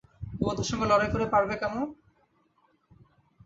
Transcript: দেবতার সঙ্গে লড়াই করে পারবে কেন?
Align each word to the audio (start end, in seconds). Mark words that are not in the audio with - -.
দেবতার 0.33 0.67
সঙ্গে 0.69 0.89
লড়াই 0.91 1.09
করে 1.13 1.25
পারবে 1.33 1.55
কেন? 1.61 1.75